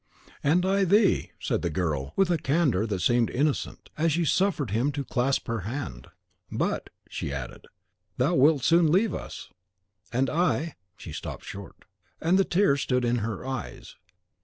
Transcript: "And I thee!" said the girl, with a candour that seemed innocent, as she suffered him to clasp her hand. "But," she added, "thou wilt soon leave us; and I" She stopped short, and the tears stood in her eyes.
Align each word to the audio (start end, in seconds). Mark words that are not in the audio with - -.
"And 0.43 0.65
I 0.65 0.83
thee!" 0.83 1.29
said 1.39 1.61
the 1.61 1.69
girl, 1.69 2.13
with 2.15 2.31
a 2.31 2.39
candour 2.39 2.87
that 2.87 3.01
seemed 3.01 3.29
innocent, 3.29 3.91
as 3.99 4.11
she 4.11 4.25
suffered 4.25 4.71
him 4.71 4.91
to 4.93 5.05
clasp 5.05 5.47
her 5.47 5.59
hand. 5.59 6.07
"But," 6.51 6.89
she 7.07 7.31
added, 7.31 7.67
"thou 8.17 8.33
wilt 8.33 8.63
soon 8.63 8.91
leave 8.91 9.13
us; 9.13 9.51
and 10.11 10.27
I" 10.27 10.73
She 10.97 11.13
stopped 11.13 11.45
short, 11.45 11.85
and 12.19 12.39
the 12.39 12.43
tears 12.45 12.81
stood 12.81 13.05
in 13.05 13.17
her 13.17 13.45
eyes. 13.45 13.95